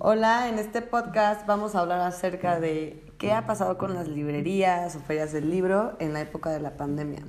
[0.00, 4.94] Hola, en este podcast vamos a hablar acerca de qué ha pasado con las librerías
[4.94, 7.24] o ferias del libro en la época de la pandemia.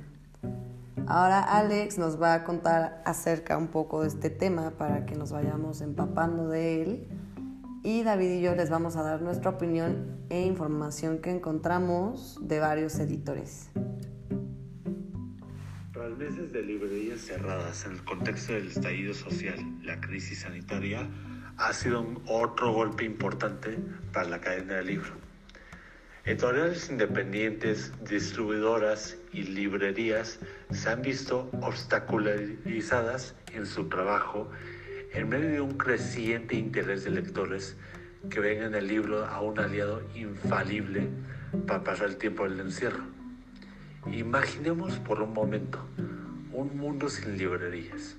[1.08, 5.32] Ahora Alex nos va a contar acerca un poco de este tema para que nos
[5.32, 7.08] vayamos empapando de él
[7.82, 12.60] y David y yo les vamos a dar nuestra opinión e información que encontramos de
[12.60, 13.68] varios editores.
[15.92, 21.08] Tras meses de librerías cerradas en el contexto del estallido social, la crisis sanitaria
[21.60, 23.78] ha sido otro golpe importante
[24.12, 25.10] para la cadena del libro.
[26.24, 30.38] Editoriales independientes, distribuidoras y librerías
[30.70, 34.50] se han visto obstaculizadas en su trabajo
[35.12, 37.76] en medio de un creciente interés de lectores
[38.30, 41.08] que ven en el libro a un aliado infalible
[41.66, 43.04] para pasar el tiempo del encierro.
[44.10, 45.78] Imaginemos por un momento
[46.52, 48.16] un mundo sin librerías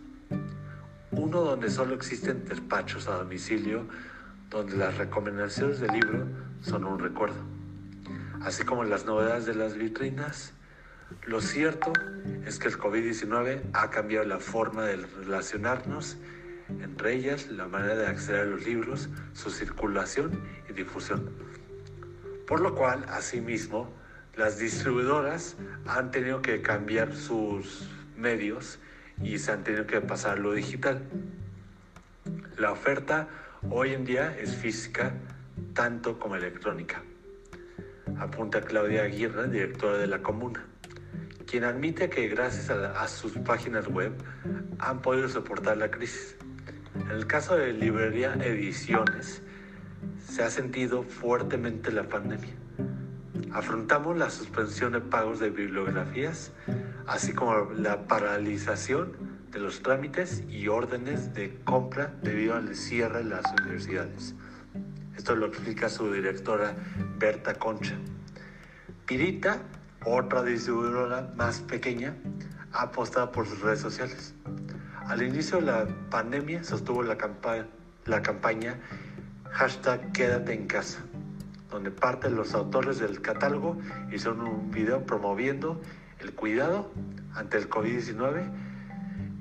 [1.11, 3.85] uno donde solo existen despachos a domicilio,
[4.49, 6.25] donde las recomendaciones del libro
[6.61, 7.41] son un recuerdo,
[8.41, 10.53] así como las novedades de las vitrinas.
[11.25, 11.91] Lo cierto
[12.45, 16.17] es que el COVID-19 ha cambiado la forma de relacionarnos,
[16.69, 20.31] entre ellas la manera de acceder a los libros, su circulación
[20.69, 21.29] y difusión.
[22.47, 23.89] Por lo cual, asimismo,
[24.37, 28.79] las distribuidoras han tenido que cambiar sus medios
[29.23, 31.01] y se han tenido que pasar lo digital.
[32.57, 33.27] La oferta
[33.69, 35.13] hoy en día es física
[35.73, 37.03] tanto como electrónica.
[38.19, 40.65] Apunta Claudia Aguirre, directora de la comuna,
[41.47, 44.13] quien admite que gracias a, a sus páginas web
[44.79, 46.35] han podido soportar la crisis.
[46.99, 49.41] En el caso de librería Ediciones,
[50.27, 52.53] se ha sentido fuertemente la pandemia.
[53.53, 56.53] Afrontamos la suspensión de pagos de bibliografías,
[57.05, 59.11] así como la paralización
[59.51, 64.35] de los trámites y órdenes de compra debido al cierre de las universidades.
[65.17, 66.73] Esto lo explica su directora
[67.17, 67.95] Berta Concha.
[69.05, 69.57] Pirita,
[70.05, 72.15] otra distribuidora más pequeña,
[72.71, 74.33] ha apostado por sus redes sociales.
[75.07, 78.79] Al inicio de la pandemia sostuvo la, campaña
[79.51, 81.03] hashtag quédate en casa
[81.71, 83.77] donde parte de los autores del catálogo
[84.11, 85.81] hicieron un video promoviendo
[86.19, 86.91] el cuidado
[87.33, 88.51] ante el COVID-19.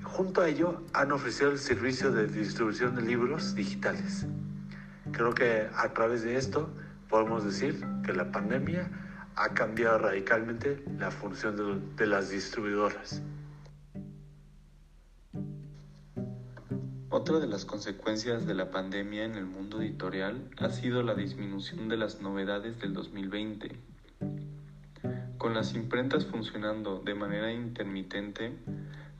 [0.04, 4.26] Junto a ello han ofrecido el servicio de distribución de libros digitales.
[5.12, 6.70] Creo que a través de esto
[7.08, 8.88] podemos decir que la pandemia
[9.34, 13.22] ha cambiado radicalmente la función de las distribuidoras.
[17.12, 21.88] Otra de las consecuencias de la pandemia en el mundo editorial ha sido la disminución
[21.88, 23.72] de las novedades del 2020.
[25.37, 28.56] Con las imprentas funcionando de manera intermitente,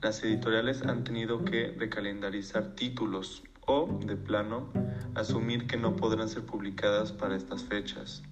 [0.01, 4.69] las editoriales han tenido que recalendarizar títulos o, de plano,
[5.17, 8.23] asumir que no podrán ser publicadas para estas fechas.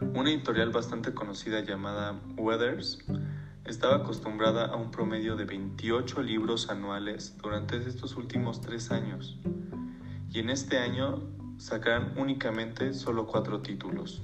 [0.00, 2.98] Una editorial bastante conocida llamada Weathers
[3.68, 9.38] estaba acostumbrada a un promedio de 28 libros anuales durante estos últimos tres años
[10.32, 14.22] y en este año sacarán únicamente solo cuatro títulos.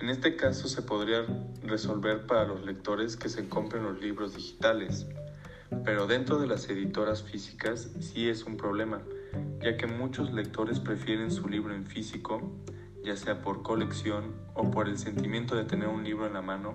[0.00, 1.24] En este caso se podría
[1.62, 5.06] resolver para los lectores que se compren los libros digitales,
[5.82, 9.00] pero dentro de las editoras físicas sí es un problema,
[9.62, 12.52] ya que muchos lectores prefieren su libro en físico,
[13.02, 16.74] ya sea por colección o por el sentimiento de tener un libro en la mano,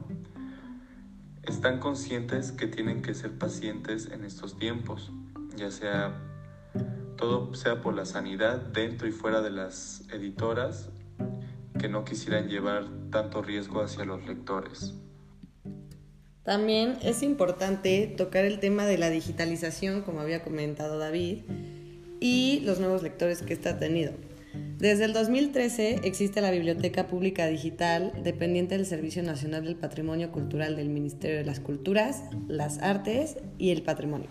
[1.52, 5.12] están conscientes que tienen que ser pacientes en estos tiempos,
[5.56, 6.22] ya sea
[7.18, 10.90] todo sea por la sanidad dentro y fuera de las editoras
[11.80, 14.94] que no quisieran llevar tanto riesgo hacia los lectores.
[16.44, 21.44] También es importante tocar el tema de la digitalización, como había comentado David,
[22.20, 24.14] y los nuevos lectores que está tenido.
[24.78, 30.76] Desde el 2013 existe la Biblioteca Pública Digital, dependiente del Servicio Nacional del Patrimonio Cultural
[30.76, 34.30] del Ministerio de las Culturas, las Artes y el Patrimonio.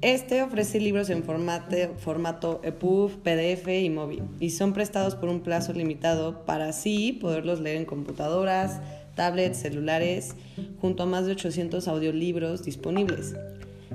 [0.00, 5.72] Este ofrece libros en formato, EPUB, PDF y móvil y son prestados por un plazo
[5.72, 8.80] limitado para así poderlos leer en computadoras,
[9.14, 10.34] tablets, celulares,
[10.80, 13.34] junto a más de 800 audiolibros disponibles.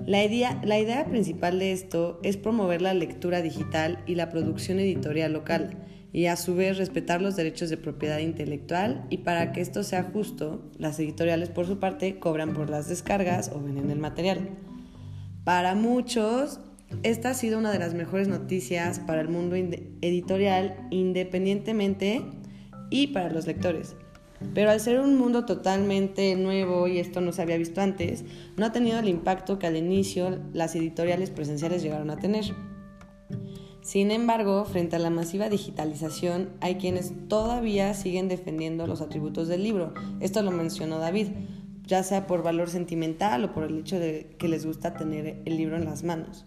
[0.06, 4.80] La idea, la idea principal de esto es promover la lectura digital y la producción
[4.80, 5.80] editorial local
[6.13, 10.04] y a su vez respetar los derechos de propiedad intelectual y para que esto sea
[10.04, 14.48] justo, las editoriales por su parte cobran por las descargas o venden el material.
[15.44, 16.60] Para muchos,
[17.02, 22.22] esta ha sido una de las mejores noticias para el mundo editorial independientemente
[22.92, 23.96] y para los lectores.
[24.54, 28.26] Pero al ser un mundo totalmente nuevo y esto no se había visto antes,
[28.58, 32.46] no ha tenido el impacto que al inicio las editoriales presenciales llegaron a tener.
[33.82, 39.64] Sin embargo, frente a la masiva digitalización, hay quienes todavía siguen defendiendo los atributos del
[39.64, 39.94] libro.
[40.20, 41.28] Esto lo mencionó David,
[41.86, 45.58] ya sea por valor sentimental o por el hecho de que les gusta tener el
[45.58, 46.46] libro en las manos.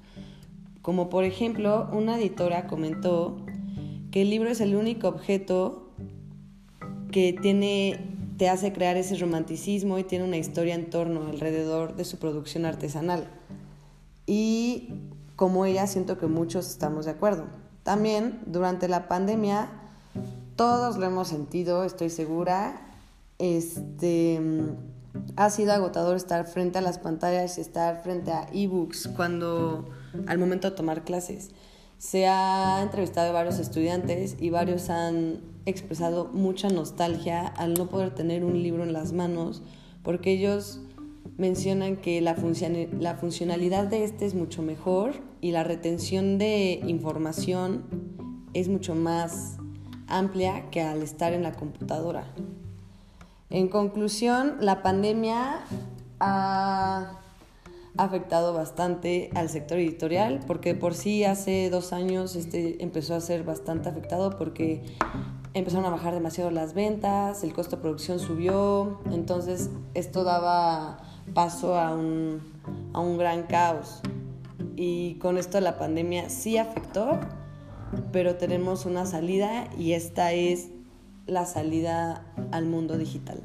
[0.83, 3.45] Como por ejemplo, una editora comentó
[4.11, 5.88] que el libro es el único objeto
[7.19, 7.99] que tiene,
[8.37, 12.65] te hace crear ese romanticismo y tiene una historia en torno alrededor de su producción
[12.65, 13.29] artesanal.
[14.25, 15.01] Y
[15.35, 17.47] como ella, siento que muchos estamos de acuerdo.
[17.83, 19.69] También durante la pandemia,
[20.55, 22.87] todos lo hemos sentido, estoy segura.
[23.41, 24.41] Este,
[25.35, 29.89] ha sido agotador estar frente a las pantallas y estar frente a ebooks cuando
[30.29, 31.51] al momento de tomar clases.
[31.99, 38.15] Se ha entrevistado a varios estudiantes y varios han expresado mucha nostalgia al no poder
[38.15, 39.63] tener un libro en las manos
[40.03, 40.81] porque ellos
[41.37, 42.37] mencionan que la,
[42.99, 47.85] la funcionalidad de este es mucho mejor y la retención de información
[48.55, 49.57] es mucho más
[50.09, 52.25] amplia que al estar en la computadora.
[53.51, 55.61] En conclusión, la pandemia
[56.21, 57.19] ha
[57.97, 63.43] afectado bastante al sector editorial porque por sí hace dos años este empezó a ser
[63.43, 64.83] bastante afectado porque
[65.59, 70.99] empezaron a bajar demasiado las ventas, el costo de producción subió, entonces esto daba
[71.35, 72.41] paso a un,
[72.93, 74.01] a un gran caos.
[74.77, 77.19] Y con esto la pandemia sí afectó,
[78.13, 80.69] pero tenemos una salida y esta es
[81.27, 83.43] la salida al mundo digital.